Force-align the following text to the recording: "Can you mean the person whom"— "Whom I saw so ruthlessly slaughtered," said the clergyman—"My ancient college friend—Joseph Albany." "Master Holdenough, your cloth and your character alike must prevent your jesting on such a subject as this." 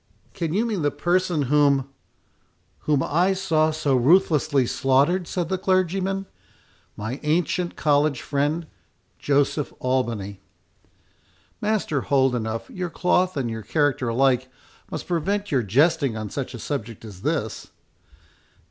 "Can 0.33 0.51
you 0.51 0.65
mean 0.65 0.81
the 0.81 0.89
person 0.89 1.43
whom"— 1.43 1.87
"Whom 2.85 3.03
I 3.03 3.33
saw 3.33 3.69
so 3.69 3.95
ruthlessly 3.95 4.65
slaughtered," 4.65 5.27
said 5.27 5.47
the 5.47 5.59
clergyman—"My 5.59 7.19
ancient 7.21 7.75
college 7.75 8.23
friend—Joseph 8.23 9.71
Albany." 9.77 10.41
"Master 11.61 12.01
Holdenough, 12.01 12.67
your 12.71 12.89
cloth 12.89 13.37
and 13.37 13.47
your 13.47 13.61
character 13.61 14.07
alike 14.07 14.49
must 14.89 15.05
prevent 15.05 15.51
your 15.51 15.61
jesting 15.61 16.17
on 16.17 16.31
such 16.31 16.55
a 16.55 16.57
subject 16.57 17.05
as 17.05 17.21
this." 17.21 17.67